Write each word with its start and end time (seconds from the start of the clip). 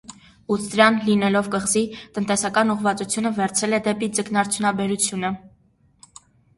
Ուտսիրան, 0.53 0.95
լինելով 1.09 1.49
կղզի, 1.57 1.83
տնտեսական 2.17 2.75
ուղվածությունը 2.77 3.35
վերցրել 3.39 3.81
է 3.81 3.85
դեպի 3.91 4.13
ձկնաարդյունաբերությունը։ 4.19 5.37